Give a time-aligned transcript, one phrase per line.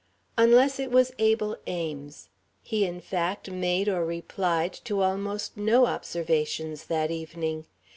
[0.35, 2.29] Unless it was Abel Ames.
[2.63, 7.67] He, in fact, made or replied to almost no observations that evening.